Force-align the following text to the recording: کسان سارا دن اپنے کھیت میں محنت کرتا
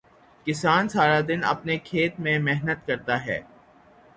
کسان 0.47 0.87
سارا 0.89 1.19
دن 1.27 1.43
اپنے 1.43 1.77
کھیت 1.79 2.19
میں 2.19 2.37
محنت 2.39 2.85
کرتا 2.87 3.25